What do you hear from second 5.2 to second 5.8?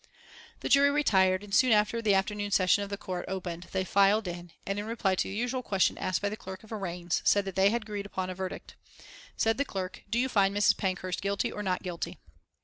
the usual